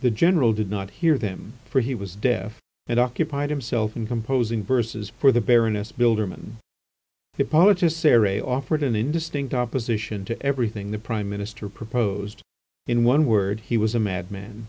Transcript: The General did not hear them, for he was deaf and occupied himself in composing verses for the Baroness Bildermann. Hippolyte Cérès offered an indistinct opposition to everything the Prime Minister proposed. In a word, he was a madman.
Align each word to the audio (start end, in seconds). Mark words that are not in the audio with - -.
The 0.00 0.10
General 0.10 0.52
did 0.52 0.68
not 0.68 0.90
hear 0.90 1.16
them, 1.16 1.52
for 1.66 1.80
he 1.80 1.94
was 1.94 2.16
deaf 2.16 2.60
and 2.88 2.98
occupied 2.98 3.50
himself 3.50 3.94
in 3.94 4.04
composing 4.04 4.64
verses 4.64 5.10
for 5.10 5.30
the 5.30 5.40
Baroness 5.40 5.92
Bildermann. 5.92 6.56
Hippolyte 7.36 7.76
Cérès 7.76 8.44
offered 8.44 8.82
an 8.82 8.96
indistinct 8.96 9.54
opposition 9.54 10.24
to 10.24 10.42
everything 10.44 10.90
the 10.90 10.98
Prime 10.98 11.30
Minister 11.30 11.68
proposed. 11.68 12.42
In 12.88 13.06
a 13.06 13.20
word, 13.22 13.60
he 13.60 13.76
was 13.76 13.94
a 13.94 14.00
madman. 14.00 14.66